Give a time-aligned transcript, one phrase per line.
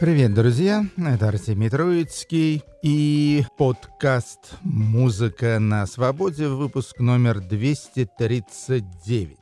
[0.00, 0.86] Привет, друзья!
[0.96, 9.36] Это Артемий Троицкий и подкаст «Музыка на свободе», выпуск номер 239.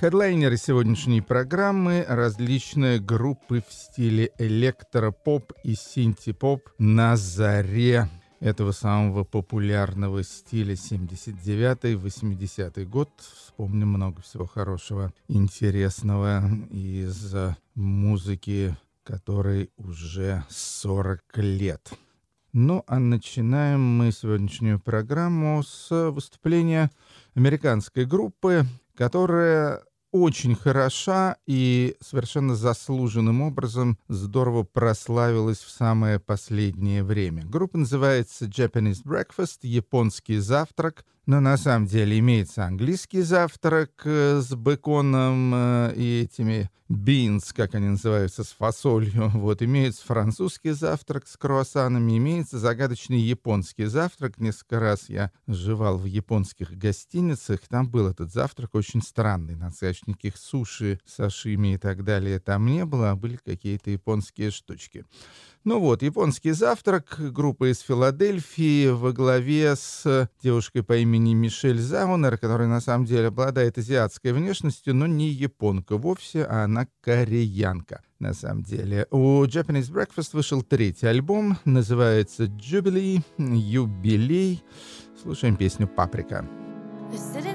[0.00, 8.08] Хедлайнеры сегодняшней программы— различные группы в стиле электропоп и синтепоп на заре
[8.40, 13.08] этого самого популярного стиля 79-80 год.
[13.18, 17.36] Вспомним много всего хорошего, интересного из
[17.76, 21.92] музыки, которой уже 40 лет.
[22.52, 26.90] Ну, а начинаем мы сегодняшнюю программу с выступления
[27.34, 37.44] американской группы, которая очень хороша и совершенно заслуженным образом здорово прославилась в самое последнее время.
[37.46, 44.52] Группа называется Japanese Breakfast, японский завтрак, но на самом деле имеется английский завтрак э, с
[44.54, 49.30] беконом э, и этими beans, как они называются, с фасолью.
[49.42, 54.38] Вот, имеется французский завтрак с круассанами, имеется загадочный японский завтрак.
[54.38, 59.54] Несколько раз я жевал в японских гостиницах, там был этот завтрак очень странный.
[59.54, 64.50] Надо сказать, никаких суши, сашими и так далее там не было, а были какие-то японские
[64.50, 65.04] штучки.
[65.64, 72.36] Ну вот, японский завтрак, группа из Филадельфии во главе с девушкой по имени Мишель Заунер,
[72.36, 78.34] которая на самом деле обладает азиатской внешностью, но не японка вовсе, а она кореянка на
[78.34, 79.06] самом деле.
[79.12, 84.64] У Japanese Breakfast вышел третий альбом, называется Jubilee, юбилей.
[85.22, 86.44] Слушаем песню «Паприка».
[87.12, 87.51] unraveled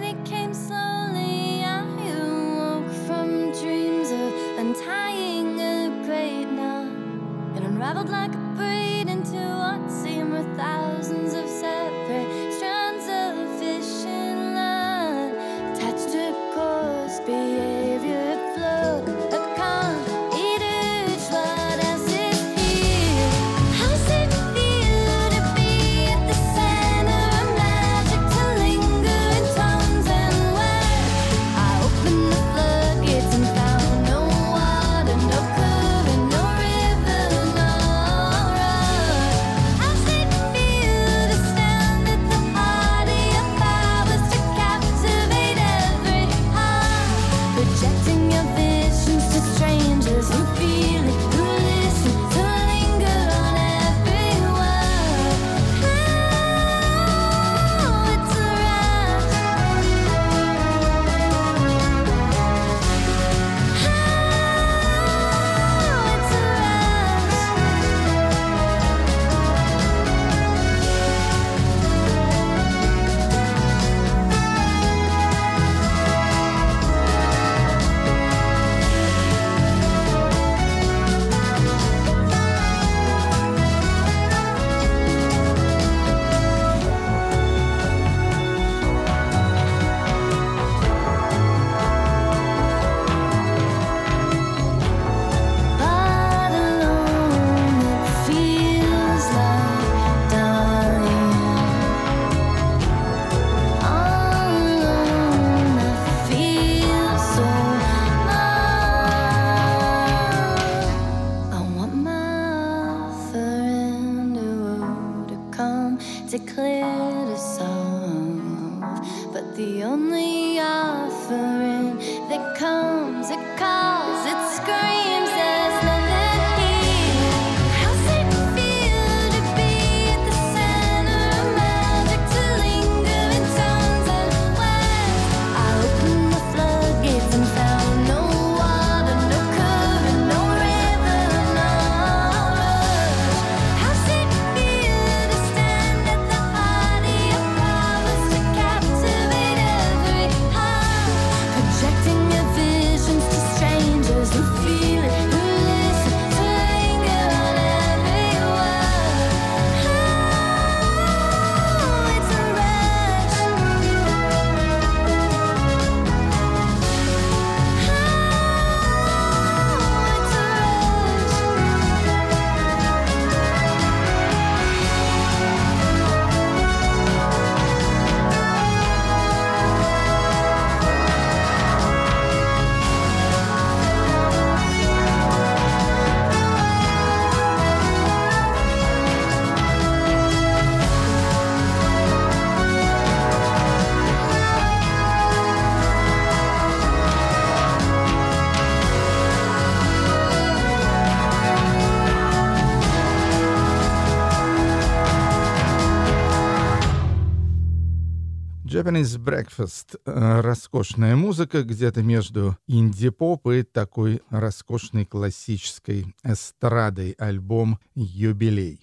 [208.88, 218.80] Japanese Breakfast— роскошная музыка где-то между инди-поп и такой роскошной классической эстрадой альбом «Юбилей».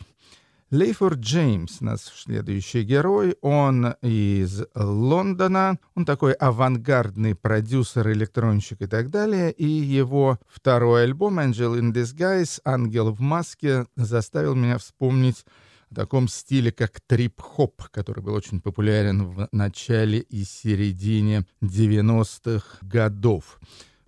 [0.71, 9.09] Лейфорд Джеймс, наш следующий герой, он из Лондона, он такой авангардный продюсер, электронщик и так
[9.09, 15.47] далее, и его второй альбом «Angel in Disguise» «Ангел в маске» заставил меня вспомнить
[15.95, 23.61] о таком стиле, как трип-хоп, который был очень популярен в начале и середине 90-х годов.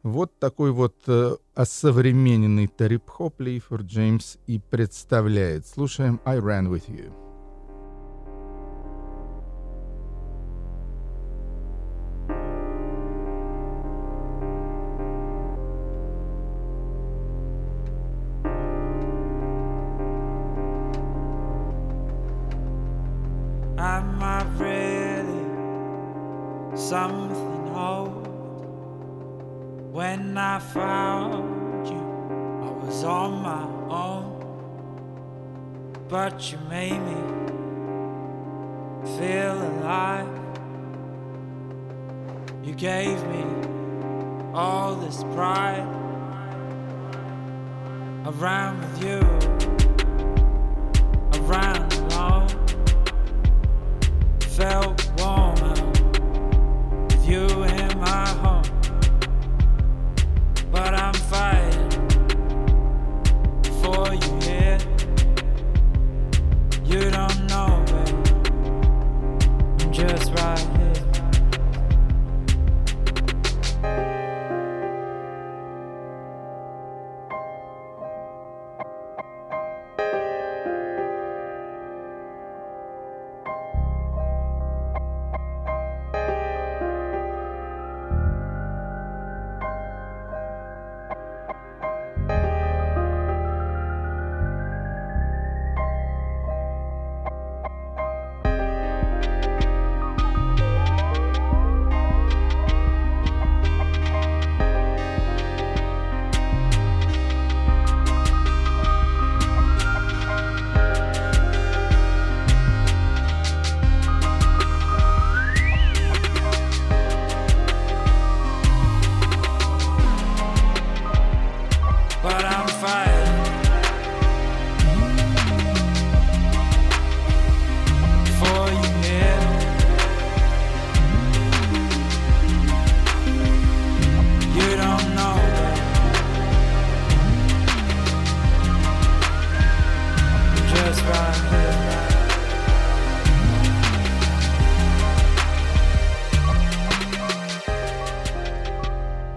[0.02, 5.66] Вот такой вот э, осовремененный трип-хоп Лейфорд Джеймс и представляет.
[5.66, 7.25] Слушаем «I Ran With You».
[54.66, 54.95] now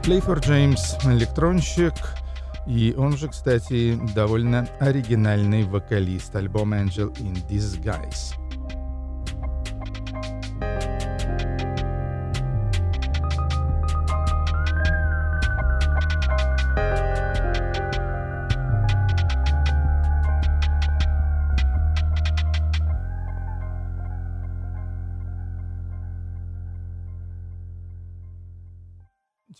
[0.09, 1.93] Клейфорд Джеймс— электронщик,
[2.65, 8.33] и он же, кстати, довольно оригинальный вокалист альбома «Angel in Disguise».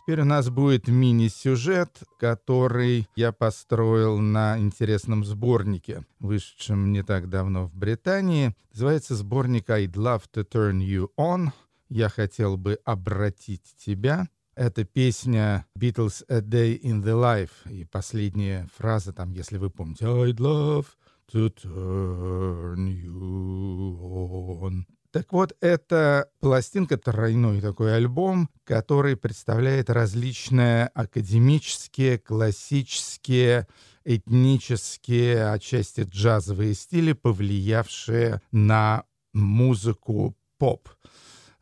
[0.10, 7.68] Теперь у нас будет мини-сюжет, который я построил на интересном сборнике, вышедшем не так давно
[7.68, 8.56] в Британии.
[8.72, 11.51] Называется сборник «I'd love to turn you on».
[11.89, 14.28] «Я хотел бы обратить тебя».
[14.56, 17.72] Это песня Beatles «A Day in the Life».
[17.72, 20.88] И последняя фраза там, если вы помните, «I'd love
[21.32, 24.86] to turn you on».
[25.12, 33.68] Так вот, это пластинка, тройной такой альбом, который представляет различные академические, классические,
[34.06, 40.89] этнические, отчасти джазовые стили, повлиявшие на музыку поп.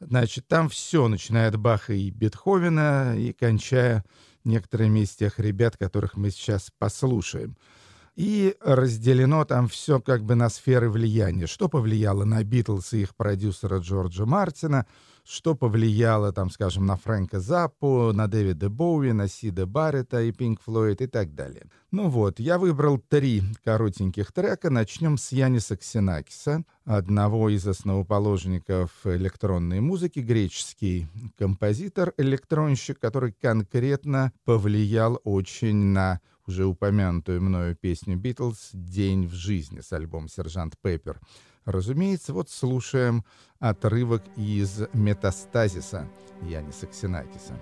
[0.01, 4.03] Значит, там все, начиная от Баха и Бетховена и кончая
[4.43, 7.55] некоторыми из тех ребят, которых мы сейчас послушаем.
[8.17, 11.45] И разделено там все как бы на сферы влияния.
[11.45, 14.87] Что повлияло на Битлз и их продюсера Джорджа Мартина,
[15.23, 20.61] что повлияло, там, скажем, на Фрэнка Заппу, на Дэвида Боуи, на Сида Баррета и Пинк
[20.63, 21.67] Флойд и так далее.
[21.91, 24.71] Ну вот, я выбрал три коротеньких трека.
[24.71, 31.07] Начнем с Яниса Ксенакиса, одного из основоположников электронной музыки, греческий
[31.37, 39.81] композитор, электронщик, который конкретно повлиял очень на уже упомянутую мною песню «Битлз» «День в жизни»
[39.81, 41.19] с альбома «Сержант Пеппер».
[41.65, 43.25] Разумеется, вот слушаем
[43.59, 46.07] отрывок из «Метастазиса»
[46.41, 47.59] Яниса Ксенакиса.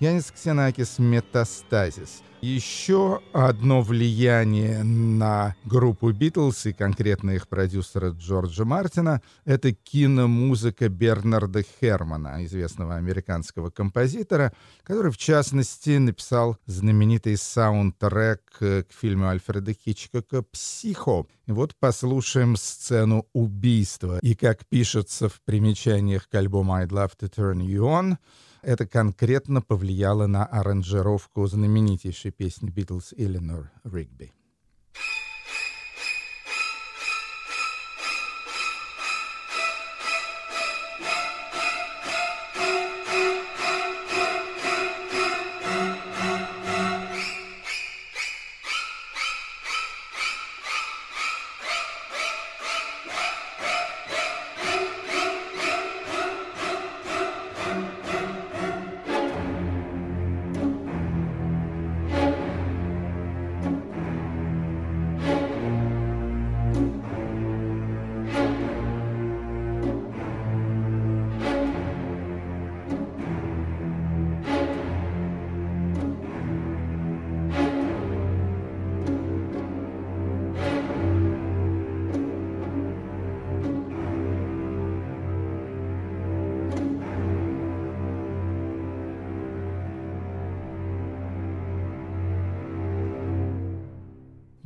[0.00, 2.22] Янис Ксенакис «Метастазис».
[2.40, 11.62] Еще одно влияние на группу «Битлз» и конкретно их продюсера Джорджа Мартина— это киномузыка Бернарда
[11.62, 14.54] Хермана, известного американского композитора,
[14.84, 21.26] который, в частности, написал знаменитый саундтрек к фильму Альфреда Хичкока «Психо».
[21.44, 24.18] И вот послушаем сцену убийства.
[24.22, 28.16] И, как пишется в примечаниях к альбому «I'd Love to Turn You On»,
[28.62, 34.32] это конкретно повлияло на аранжировку знаменитейшей песни Битлз Эленор Ригби.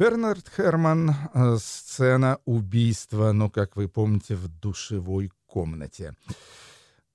[0.05, 6.13] Бернард Херман, э, сцена убийства, ну, как вы помните, в душевой комнате.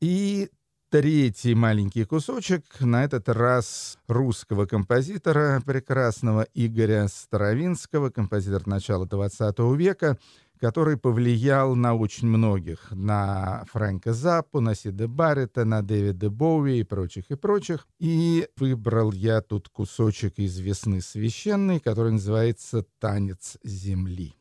[0.01, 0.49] И
[0.89, 10.17] третий маленький кусочек, на этот раз русского композитора, прекрасного Игоря Старовинского, композитор начала XX века,
[10.59, 16.83] который повлиял на очень многих, на Фрэнка Заппу, на Сида Баррета, на Дэвида Боуи и
[16.83, 17.87] прочих, и прочих.
[17.99, 24.35] И выбрал я тут кусочек из «Весны священной», который называется «Танец земли».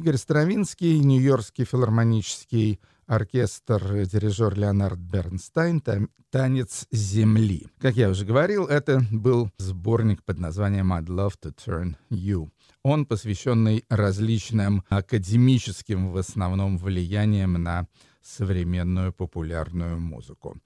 [0.00, 5.82] Игорь Стравинский, Нью-Йоркский филармонический оркестр, дирижер Леонард Бернстайн,
[6.30, 7.66] «Танец земли».
[7.78, 12.48] Как я уже говорил, это был сборник под названием «I'd love to turn you».
[12.82, 17.86] Он посвященный различным академическим в основном влияниям на
[18.22, 20.56] современную популярную музыку.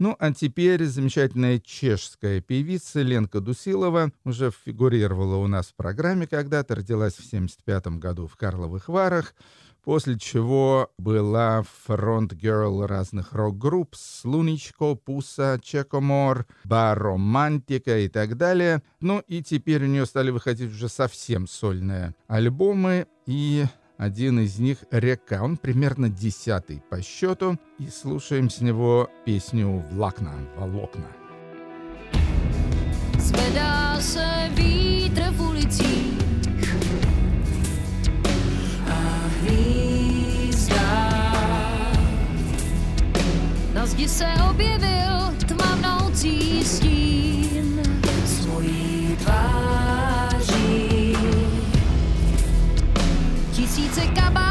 [0.00, 6.76] Ну, а теперь замечательная чешская певица Ленка Дусилова уже фигурировала у нас в программе когда-то,
[6.76, 9.34] родилась в 75 году в Карловых Варах,
[9.84, 18.82] после чего была фронт-герл разных рок-групп Слуничко, Пуса, Чекомор, Баромантика и так далее.
[19.00, 23.66] Ну и теперь у нее стали выходить уже совсем сольные альбомы, и
[24.00, 25.42] один из них «Река».
[25.42, 27.58] Он примерно десятый по счету.
[27.78, 31.06] И слушаем с него песню «Влакна», «Волокна».
[33.18, 36.18] Zvedá se vítr v ulicích
[38.88, 40.90] a hvízdá.
[43.74, 44.26] Na zdi se
[53.92, 54.49] Take a bow.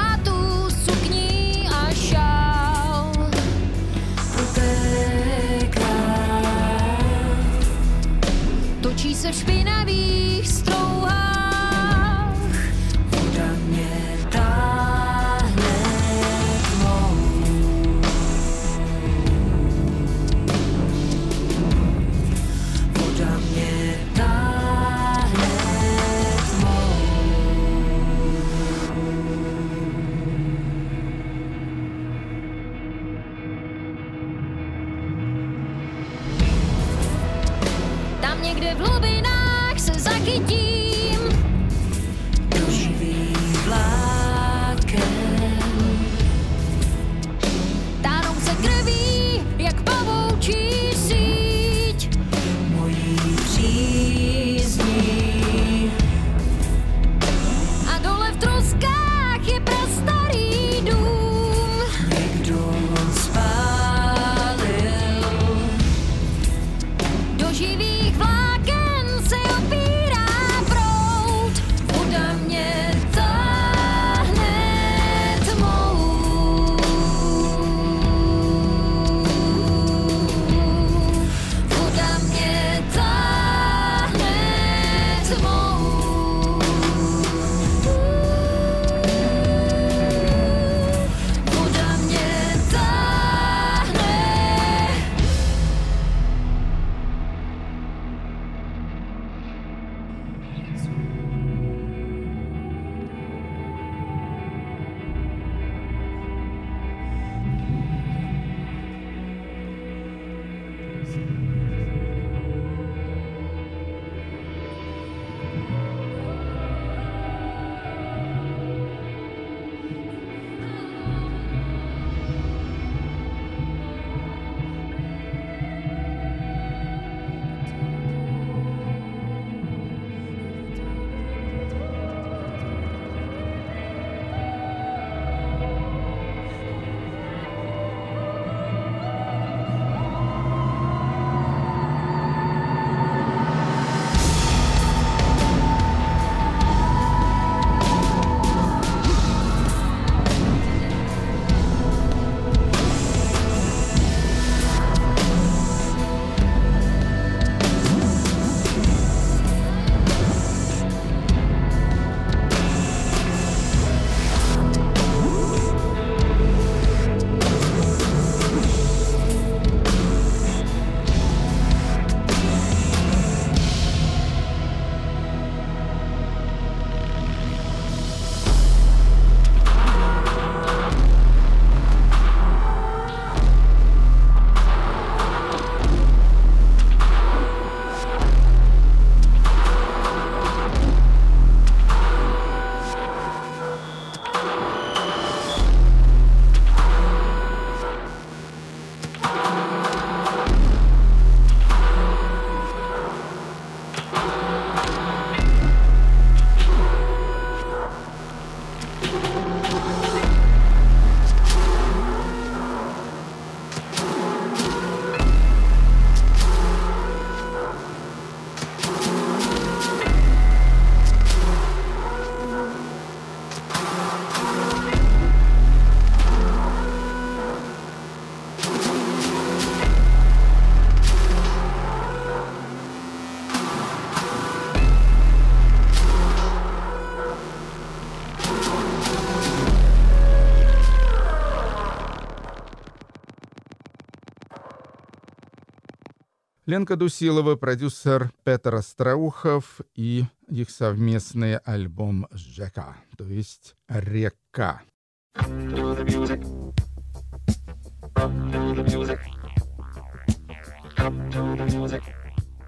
[246.70, 254.84] Ленка Дусилова, продюсер Петр Остроухов и их совместный альбом «Жека», то есть «Река».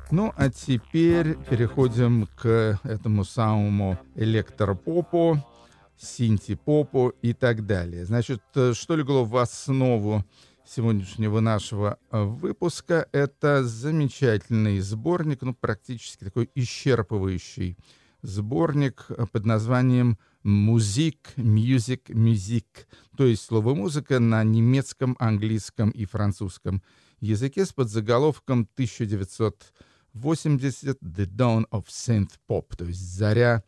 [0.10, 5.38] Ну, а теперь переходим к этому самому электропопу,
[5.96, 8.06] синти-попу и так далее.
[8.06, 10.26] Значит, что легло в основу
[10.72, 13.10] сегодняшнего нашего э, выпуска.
[13.12, 17.78] Это замечательный сборник, ну, практически такой исчерпывающий
[18.22, 22.64] сборник э, под названием «Музик, Music, Music»,
[23.18, 26.82] то есть слово «музыка» на немецком, английском и французском
[27.20, 33.66] языке с подзаголовком 1980 «The Dawn of Synth Pop», то есть «Заря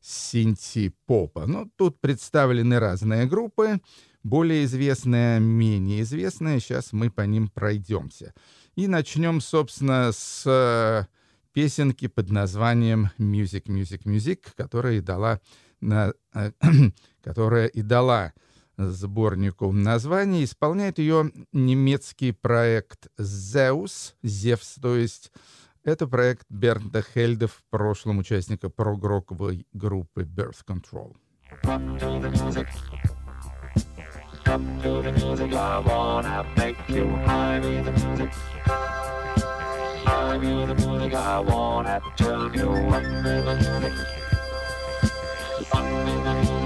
[0.00, 1.46] синти-попа».
[1.46, 3.80] Ну, тут представлены разные группы,
[4.22, 6.60] более известная, менее известная.
[6.60, 8.34] Сейчас мы по ним пройдемся.
[8.76, 11.06] И начнем, собственно, с э,
[11.52, 15.40] песенки под названием «Music, Music, Music», которая и дала,
[15.80, 16.52] на, э,
[17.22, 18.32] которая и дала
[18.76, 20.44] сборнику название.
[20.44, 25.32] Исполняет ее немецкий проект «Zeus», «Зевс», то есть
[25.82, 31.16] это проект Бернта Хельда, в прошлом участника прогроковой группы Birth Control.
[34.50, 38.32] Come to the music, I wanna make you high me the music.
[40.04, 43.92] High the music, I wanna turn you up me the music.
[45.72, 46.59] Up the music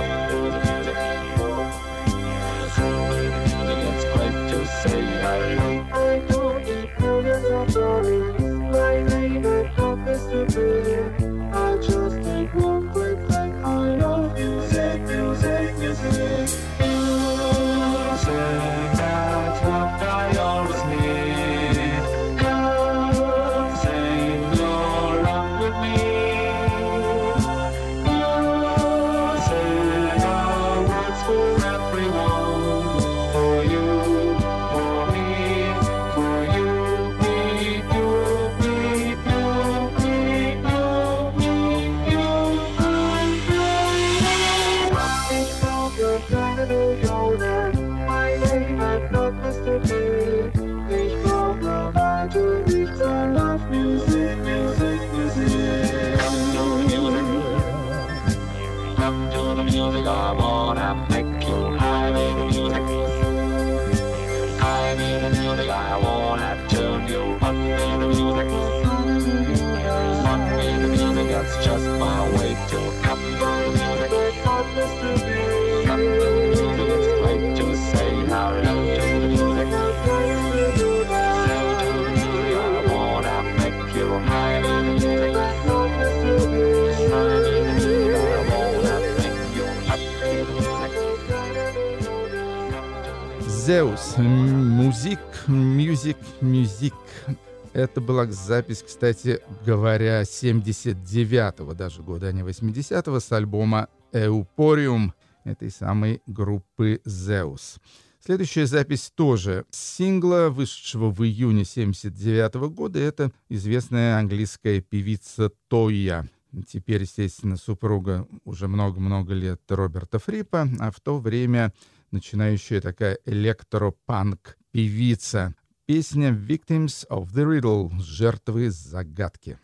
[97.81, 105.15] Это была запись, кстати говоря, 79-го даже года, а не 80-го, с альбома «Эупориум»
[105.45, 107.79] этой самой группы «Zeus».
[108.23, 112.99] Следующая запись тоже с сингла, вышедшего в июне 79 -го года.
[112.99, 116.29] Это известная английская певица Тоя.
[116.67, 121.73] Теперь, естественно, супруга уже много-много лет Роберта Фрипа, а в то время
[122.11, 125.55] начинающая такая электропанк певица.
[125.93, 129.59] Песня «Victims of the Riddle»— «Жертвы загадки».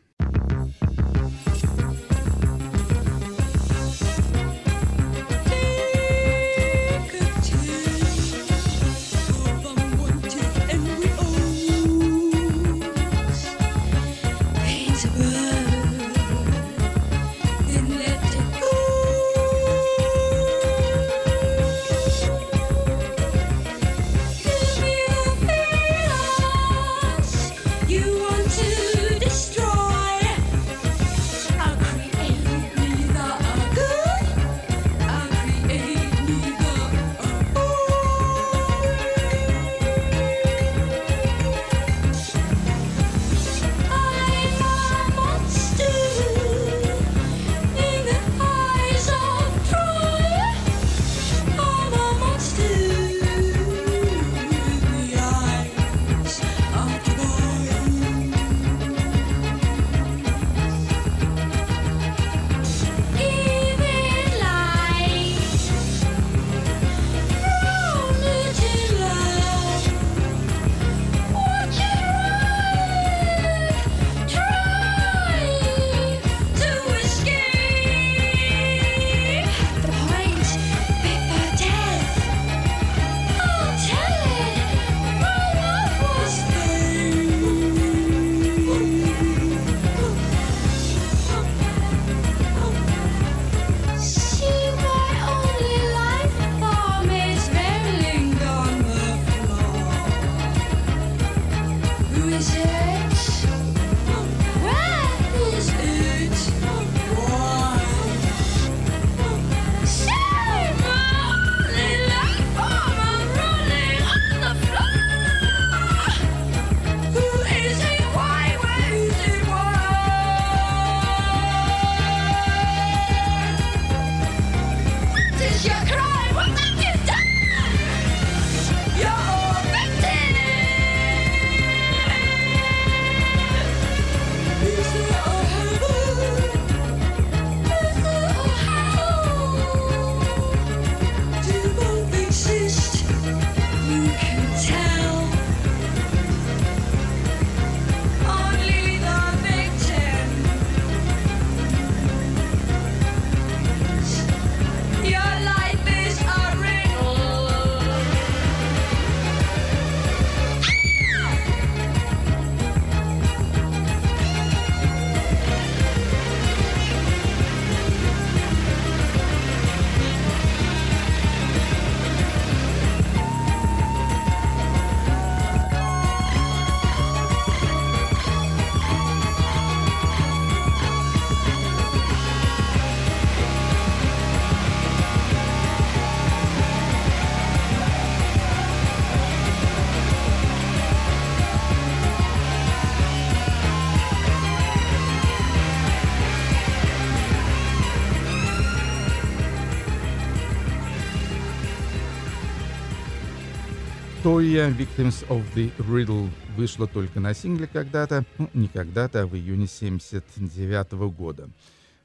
[204.27, 209.37] Toya Victims of the Riddle вышла только на сингле когда-то, ну, не когда-то, а в
[209.37, 211.49] июне 79 года.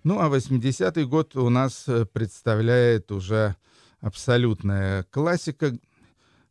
[0.04, 3.56] Ну, а 80-й год у нас э, представляет уже
[4.00, 5.76] абсолютная классика,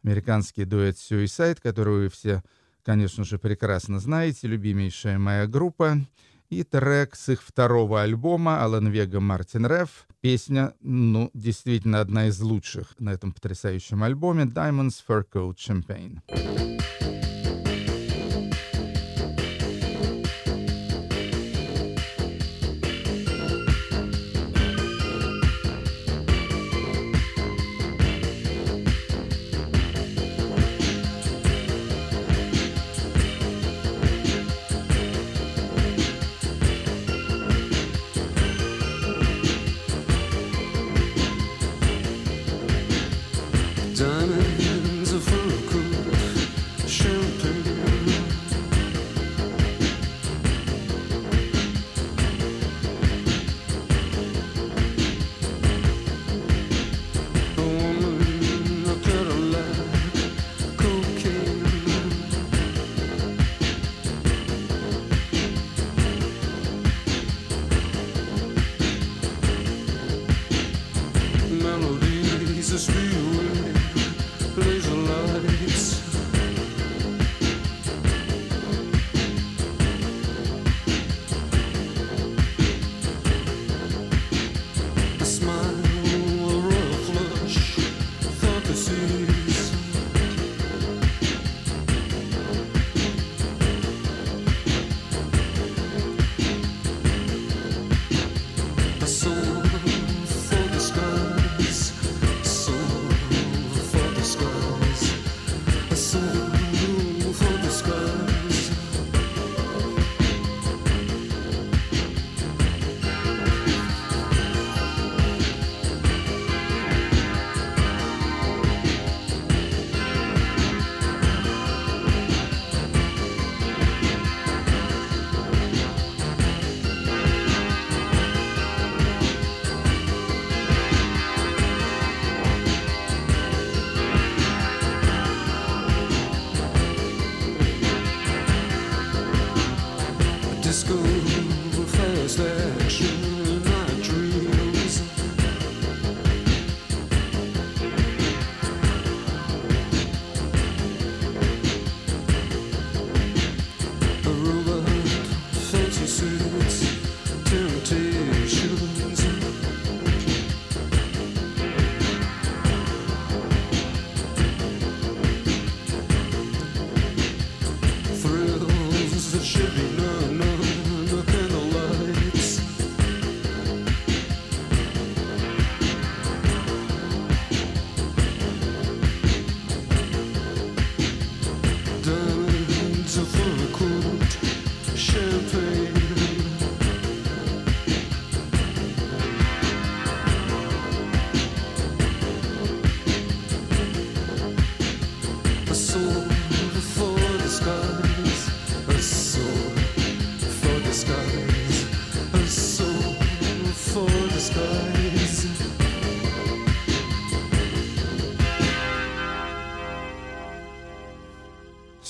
[0.03, 2.43] американский дуэт Suicide, которую вы все,
[2.83, 5.99] конечно же, прекрасно знаете, любимейшая моя группа—
[6.51, 10.05] и трек с их второго альбома Алан Вега Мартин Реф.
[10.19, 16.19] Песня, ну, действительно одна из лучших на этом потрясающем альбоме Diamonds Fur Coat Champagne.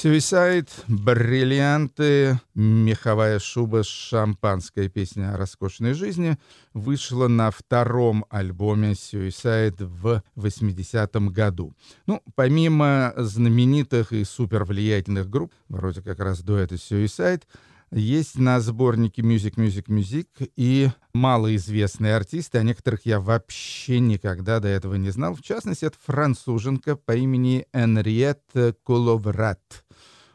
[0.04, 6.40] Suicide, бриллианты, меховая шуба с шампанской песня о роскошной жизни
[6.74, 11.76] вышла на втором альбоме Suicide в 80-м году.
[12.08, 17.44] Ну, помимо знаменитых и супервлиятельных групп, вроде как раз дуэта Suicide,
[17.92, 24.68] есть на сборнике Music Music Music и малоизвестные артисты, о некоторых я вообще никогда до
[24.68, 25.36] этого не знал.
[25.36, 28.42] В частности, это француженка по имени Энриет
[28.84, 29.81] Коловрат.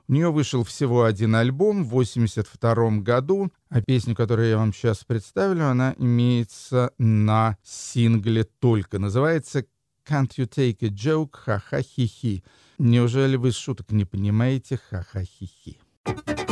[0.09, 5.05] У нее вышел всего один альбом в 1982 году, а песня, которую я вам сейчас
[5.05, 8.99] представлю, она имеется на сингле только.
[8.99, 9.65] Называется
[10.09, 11.31] «Can't you take a joke?
[11.33, 12.45] Ха-ха-хи-хи».
[12.79, 14.79] Неужели вы шуток не понимаете?
[14.91, 15.79] Ха-ха-хи-хи.
[16.05, 16.46] thank you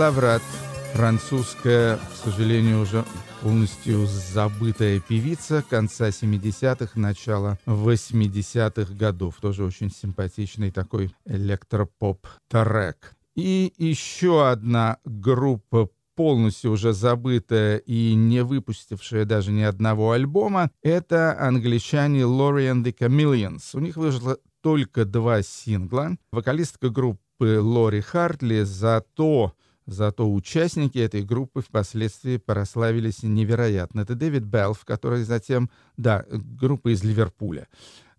[0.00, 0.40] Лаврат,
[0.94, 3.04] французская, к сожалению, уже
[3.42, 9.36] полностью забытая певица конца 70-х, начала 80-х годов.
[9.42, 13.12] Тоже очень симпатичный такой электропоп-трек.
[13.36, 21.38] И еще одна группа полностью уже забытая и не выпустившая даже ни одного альбома, это
[21.38, 23.64] англичане Лори and the Chameleons.
[23.74, 26.16] У них вышло только два сингла.
[26.32, 29.52] Вокалистка группы Лори Хартли зато
[29.90, 34.02] Зато участники этой группы впоследствии прославились невероятно.
[34.02, 35.68] Это Дэвид Белф, который затем...
[35.96, 37.66] Да, группа из Ливерпуля.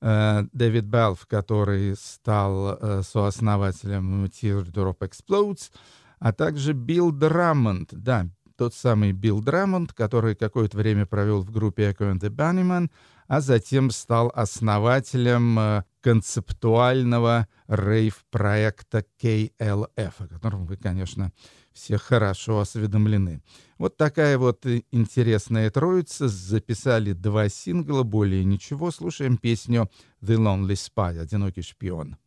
[0.02, 5.72] Э, Дэвид Белф, который стал э, сооснователем Teardrop Explodes,
[6.20, 11.90] а также Билл Драмонд, да, тот самый Билл Драмонд, который какое-то время провел в группе
[11.90, 12.90] Echo and the Bunnymen,
[13.28, 21.32] а затем стал основателем э, концептуального рейв-проекта KLF, о котором вы, конечно,
[21.74, 23.42] все хорошо осведомлены.
[23.78, 26.28] Вот такая вот э, интересная троица.
[26.28, 28.92] Записали два сингла, более ничего.
[28.92, 29.90] Слушаем песню
[30.22, 32.18] «The Lonely Spy»— «Одинокий шпион».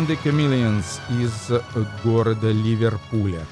[0.00, 1.32] And the Chameleons из
[2.02, 3.44] города Ливерпуля.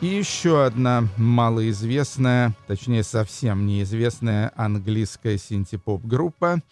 [0.00, 6.62] И еще одна малоизвестная, точнее совсем неизвестная английская синтепоп-группа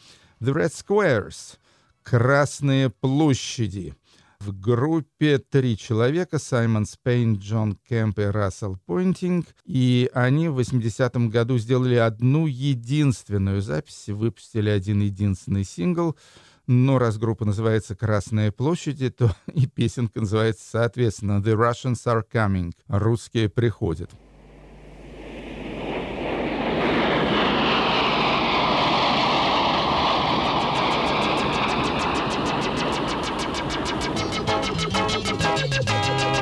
[0.41, 1.59] The Red Squares—
[2.03, 3.95] Красные площади.
[4.39, 9.47] В группе три человека— Саймон Спейн, Джон Кэмп и Рассел Пойнтинг.
[9.67, 16.17] И они в 80-м году сделали одну единственную запись, выпустили один единственный сингл—
[16.71, 22.73] но раз группа называется «Красные площади», то и песенка называется, соответственно, «The Russians are coming»—
[22.89, 24.11] «Русские приходят».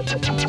[0.09, 0.48] Snow,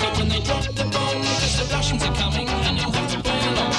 [0.00, 1.20] when they drop the bomb?
[1.20, 3.72] Because the Russians are coming and you'll have to play the time.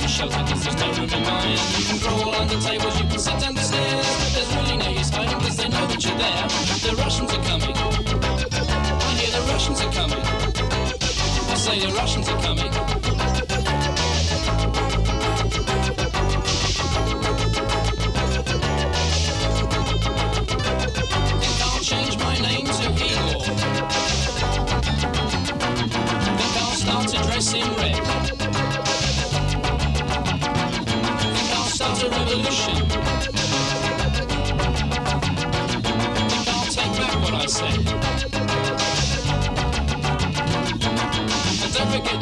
[0.00, 0.86] You shelter cause there's no.
[0.86, 1.06] You
[1.86, 5.40] can crawl under tables, you can sit under stairs, but there's really no use hiding
[5.40, 6.48] cause they know that you're there.
[6.84, 7.75] The Russians are coming.
[11.66, 12.95] Say the Russians are coming.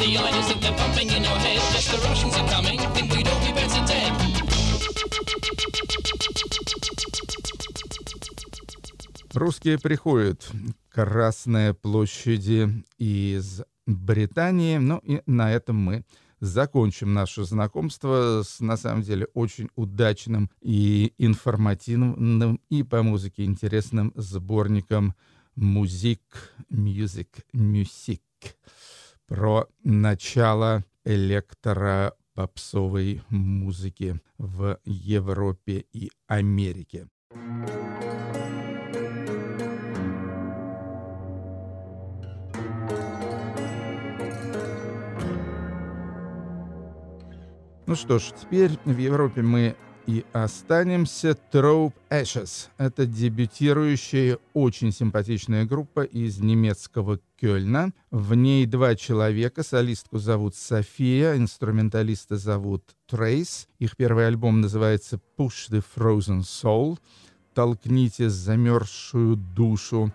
[0.05, 1.57] The ideas that they're pumping in your head.
[1.73, 2.77] Yes, the Russians are coming.
[2.93, 4.11] Think we'd all be better dead.
[9.33, 10.47] Русские приходят
[10.89, 14.77] к площади из Британии.
[14.77, 16.05] Ну и на этом мы
[16.39, 24.13] закончим наше знакомство с, на самом деле, очень удачным и информативным и по музыке интересным
[24.15, 25.15] сборником
[25.55, 28.21] «Музик, Music, Music»
[29.27, 37.07] про начало электропопсовой музыки в Европе и Америке.
[47.87, 49.75] Ну что ж, теперь в Европе мы
[50.07, 51.37] и останемся.
[51.51, 52.69] Trope Ashes.
[52.77, 57.91] Это дебютирующая, очень симпатичная группа из немецкого Кёльна.
[58.11, 59.63] В ней два человека.
[59.63, 63.67] Солистку зовут София, инструменталиста зовут Трейс.
[63.79, 66.97] Их первый альбом называется Push the Frozen Soul.
[67.53, 70.13] Толкните замерзшую душу.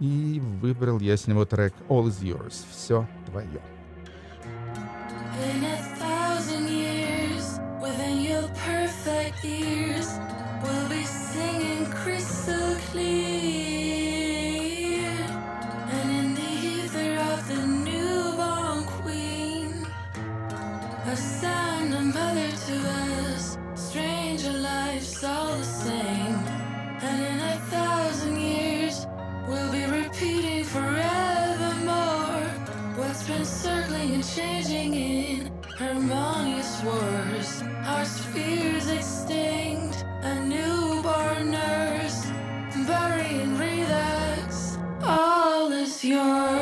[0.00, 2.64] И выбрал я с него трек All is Yours.
[2.72, 3.60] Все твое.
[36.84, 37.62] Wars.
[37.84, 42.26] Our spheres extinct, a newborn nurse,
[42.86, 43.56] burying
[43.90, 44.78] us.
[45.02, 46.59] All is yours.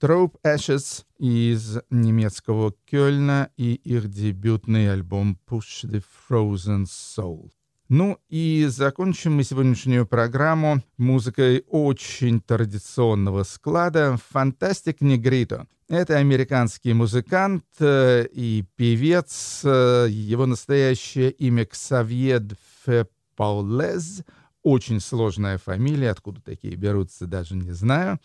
[0.00, 7.50] Trope Ashes из немецкого Кёльна и их дебютный альбом Push the Frozen Soul.
[7.88, 15.68] Ну и закончим мы сегодняшнюю программу музыкой очень традиционного склада «Фантастик Негрито».
[15.88, 19.60] Это американский музыкант э, и певец.
[19.62, 22.42] э, Его настоящее имя Ксавье
[22.84, 23.06] Фе
[23.36, 24.24] Паулез.
[24.62, 28.20] Очень сложная фамилия, откуда такие берутся, даже не знаю.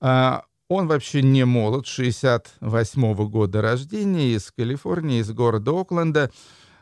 [0.00, 6.30] А, Он вообще не молод, 68 года рождения, из Калифорнии, из города Окленда.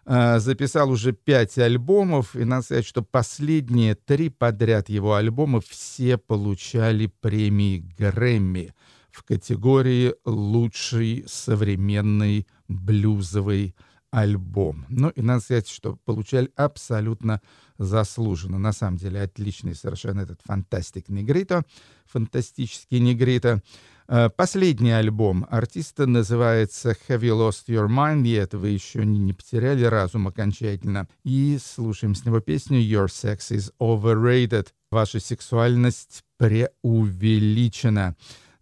[0.06, 6.16] А, Записал уже пять альбомов, и надо сказать, что последние три подряд его альбома все
[6.16, 8.72] получали премии Грэмми
[9.10, 13.74] в категории «Лучший современный блюзовый
[14.10, 14.86] альбом».
[14.88, 17.40] Ну и надо сказать, что получали абсолютно
[17.78, 18.58] заслуженно.
[18.58, 21.64] На самом деле отличный совершенно этот «Фантастик Негрито»,
[22.06, 23.62] «Фантастический Негрито».
[24.08, 29.34] Э, Последний альбом артиста называется «Have you lost your mind yet?» Вы еще не, не
[29.34, 31.06] потеряли разум окончательно.
[31.24, 34.68] И слушаем с него песню «Your sex is overrated».
[34.90, 38.16] Ваша сексуальность преувеличена.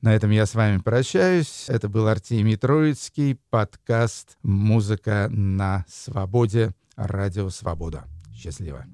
[0.07, 1.64] На этом я с вами прощаюсь.
[1.66, 8.04] Это был Артемий Троицкий, подкаст «Музыка на свободе», радио «Свобода».
[8.32, 8.84] Счастливо.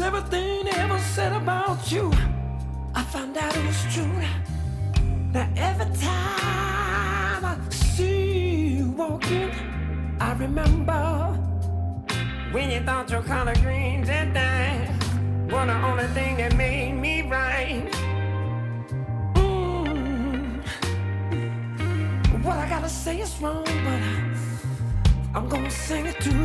[0.00, 2.12] Everything they ever said about you,
[2.94, 4.22] I found out it was true.
[5.32, 9.50] Now every time I see you walking,
[10.20, 11.39] I remember
[12.52, 14.88] when you thought your color greens and dying
[15.48, 17.88] were the only thing that made me right.
[19.34, 20.60] Mm.
[22.42, 24.02] What I gotta say is wrong, but
[25.34, 26.44] I'm gonna sing it to you.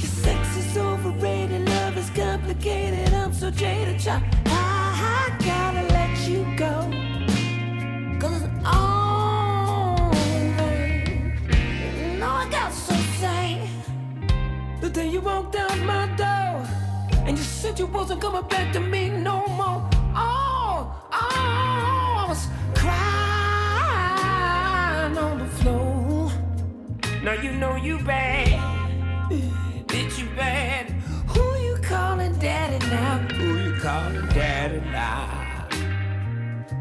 [0.00, 3.14] Your sex is overrated, love is complicated.
[3.14, 4.04] I'm so jaded.
[4.08, 6.90] I, I gotta let you go.
[8.18, 8.91] Cause it's
[14.92, 16.66] day you walked out my door,
[17.24, 19.88] and you said you wasn't coming back to me no more.
[20.14, 22.98] Oh, oh, I was crying
[25.16, 26.30] on the floor.
[27.22, 29.30] Now you know you bad.
[29.86, 30.90] Bitch, you bad.
[31.28, 33.18] Who you calling daddy now?
[33.36, 35.68] Who you calling daddy now?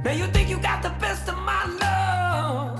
[0.03, 2.77] Now you think you got the best of my love.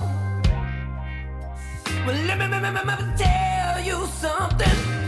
[2.04, 5.01] Well, let me, let me, let me, let me tell you something.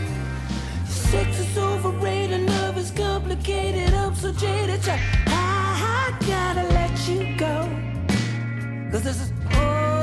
[1.11, 3.93] Sex is overrated, love is complicated.
[3.93, 4.99] I'm so jaded, child.
[5.27, 7.69] I, I gotta let you go.
[8.91, 9.94] Cause this is all.